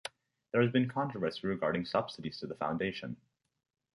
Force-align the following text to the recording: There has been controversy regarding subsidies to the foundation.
There 0.51 0.63
has 0.63 0.71
been 0.71 0.89
controversy 0.89 1.45
regarding 1.45 1.85
subsidies 1.85 2.39
to 2.39 2.47
the 2.47 2.55
foundation. 2.55 3.17